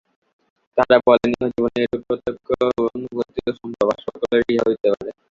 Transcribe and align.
তাঁহারা 0.77 0.97
বলেন, 1.07 1.29
ইহজীবনেই 1.33 1.83
এরূপ 1.85 2.01
প্রত্যক্ষানুভূতি 2.07 3.41
সম্ভব, 3.59 3.87
আর 3.93 3.99
সকলেরই 4.05 4.51
ইহা 4.53 4.63
হইতে 4.67 4.87
পারে। 4.93 5.11